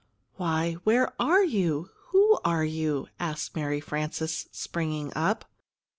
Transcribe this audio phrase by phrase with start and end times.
[0.37, 1.91] "Why, where are you?
[2.07, 5.45] Who are you?" asked Mary Frances, springing up.